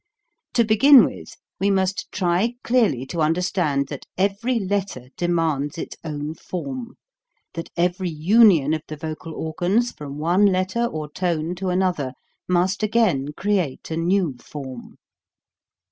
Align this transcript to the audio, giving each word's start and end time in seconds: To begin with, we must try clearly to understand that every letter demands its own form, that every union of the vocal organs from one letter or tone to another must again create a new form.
To 0.55 0.63
begin 0.63 1.05
with, 1.05 1.37
we 1.59 1.69
must 1.69 2.11
try 2.11 2.55
clearly 2.63 3.05
to 3.05 3.21
understand 3.21 3.87
that 3.89 4.07
every 4.17 4.57
letter 4.59 5.09
demands 5.15 5.77
its 5.77 5.95
own 6.03 6.33
form, 6.33 6.95
that 7.53 7.69
every 7.77 8.09
union 8.09 8.73
of 8.73 8.81
the 8.87 8.97
vocal 8.97 9.35
organs 9.35 9.91
from 9.91 10.17
one 10.17 10.47
letter 10.47 10.85
or 10.85 11.07
tone 11.07 11.53
to 11.57 11.69
another 11.69 12.13
must 12.49 12.81
again 12.81 13.27
create 13.37 13.91
a 13.91 13.95
new 13.95 14.37
form. 14.39 14.95